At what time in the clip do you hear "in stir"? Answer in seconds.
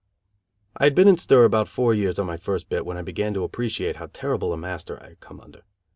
1.07-1.43